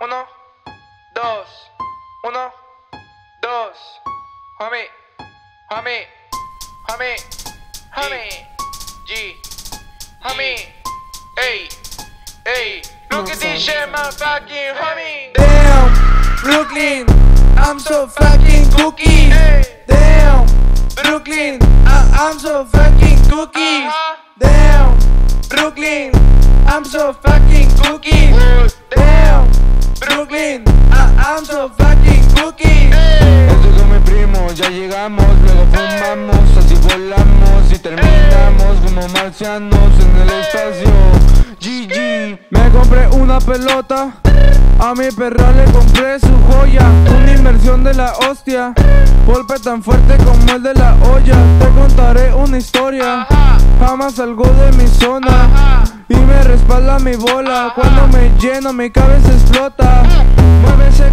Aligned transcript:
uno, 0.00 0.24
dos, 1.14 1.46
uno, 2.24 2.52
dos. 3.42 3.76
Homie, 4.58 4.88
homie, 5.70 6.06
homie, 6.88 7.16
homie, 7.94 8.46
G, 9.06 9.36
homie, 10.22 10.72
ey, 11.38 11.68
ey. 12.46 12.82
Look 13.10 13.30
at 13.30 13.38
this 13.38 13.62
shit, 13.62 13.90
my 13.90 14.10
fucking 14.10 14.74
homie. 14.74 15.32
Damn, 15.34 15.92
Brooklyn, 16.42 17.06
I'm 17.58 17.78
so 17.78 18.06
fucking 18.06 18.70
cookie. 18.72 19.28
Damn, 19.86 20.46
Brooklyn, 21.02 21.58
I- 21.86 22.08
I'm 22.18 22.38
so 22.38 22.64
fucking 22.64 23.18
cookies. 23.28 23.86
Uh-huh. 23.88 24.16
Damn, 24.38 24.98
Brooklyn, 25.50 26.12
I'm 26.66 26.84
so 26.84 27.12
fucking 27.12 27.68
cookies. 27.76 28.75
So 31.44 31.68
fucking 31.68 32.24
cookies. 32.34 32.94
Estoy 33.50 33.72
con 33.76 33.92
mi 33.92 33.98
primo, 34.04 34.50
ya 34.52 34.70
llegamos, 34.70 35.26
luego 35.42 35.66
fumamos, 35.66 36.56
así 36.56 36.74
volamos 36.76 37.72
y 37.72 37.78
terminamos 37.78 38.78
como 38.84 39.08
marcianos 39.08 39.92
en 40.00 40.22
el 40.22 40.30
espacio. 40.40 40.90
GG. 41.60 42.38
Me 42.50 42.70
compré 42.70 43.08
una 43.08 43.38
pelota, 43.40 44.12
a 44.78 44.94
mi 44.94 45.10
perra 45.10 45.52
le 45.52 45.64
compré 45.72 46.20
su 46.20 46.34
joya, 46.48 46.86
una 47.08 47.32
inversión 47.32 47.84
de 47.84 47.94
la 47.94 48.12
hostia, 48.28 48.72
golpe 49.26 49.58
tan 49.58 49.82
fuerte 49.82 50.16
como 50.18 50.52
el 50.52 50.62
de 50.62 50.74
la 50.74 50.94
olla. 51.02 51.36
Te 51.58 51.68
contaré 51.68 52.32
una 52.32 52.58
historia, 52.58 53.26
jamás 53.80 54.14
salgo 54.14 54.46
de 54.46 54.72
mi 54.72 54.86
zona 54.86 55.84
y 56.08 56.16
me 56.16 56.42
respalda 56.44 56.98
mi 56.98 57.16
bola. 57.16 57.72
Cuando 57.74 58.06
me 58.08 58.30
lleno, 58.38 58.72
mi 58.72 58.90
cabeza 58.90 59.32
explota. 59.32 60.02
Mueve 60.62 60.88
ese 60.88 61.10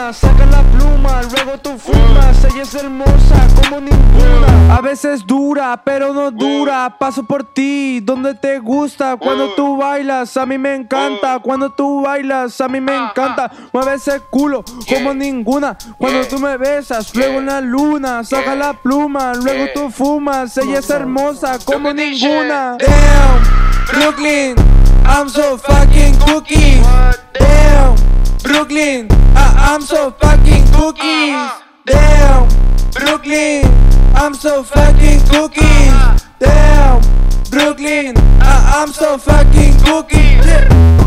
Saca 0.00 0.46
la 0.46 0.62
pluma, 0.62 1.20
luego 1.30 1.58
tú 1.58 1.76
fumas 1.76 2.42
Ella 2.44 2.62
es 2.62 2.74
hermosa 2.74 3.46
como 3.54 3.80
ninguna 3.80 4.74
A 4.74 4.80
veces 4.80 5.26
dura, 5.26 5.82
pero 5.84 6.14
no 6.14 6.30
dura. 6.30 6.96
Paso 6.98 7.22
por 7.22 7.44
ti, 7.44 8.00
donde 8.00 8.34
te 8.34 8.58
gusta. 8.58 9.16
Cuando 9.18 9.50
tú 9.54 9.76
bailas, 9.76 10.36
a 10.38 10.46
mí 10.46 10.56
me 10.56 10.74
encanta. 10.74 11.38
Cuando 11.40 11.70
tú 11.70 12.02
bailas, 12.02 12.58
a 12.60 12.68
mí 12.68 12.80
me 12.80 12.96
encanta. 12.96 13.50
Mueve 13.72 13.94
ese 13.94 14.20
culo 14.30 14.64
como 14.88 15.12
ninguna. 15.12 15.76
Cuando 15.98 16.26
tú 16.26 16.38
me 16.38 16.56
besas, 16.56 17.14
luego 17.14 17.38
en 17.38 17.46
la 17.46 17.60
luna. 17.60 18.24
Saca 18.24 18.54
la 18.54 18.72
pluma, 18.72 19.34
luego 19.34 19.66
tú 19.74 19.90
fumas. 19.90 20.56
Ella 20.56 20.78
es 20.78 20.88
hermosa 20.88 21.58
como 21.64 21.92
ninguna. 21.92 22.78
Damn, 22.78 24.00
Brooklyn, 24.00 24.56
I'm 25.04 25.28
so 25.28 25.58
fucking 25.58 26.16
cookie. 26.20 26.80
I'm 29.70 29.82
so 29.82 30.10
fucking 30.10 30.66
cookies. 30.72 31.48
Damn, 31.86 32.48
Brooklyn, 32.90 33.62
I'm 34.16 34.34
so 34.34 34.64
fucking 34.64 35.20
cookies. 35.28 36.24
Damn, 36.40 37.00
Brooklyn, 37.52 38.16
I'm 38.40 38.88
so 38.88 39.16
fucking 39.16 39.78
cookies. 39.78 40.99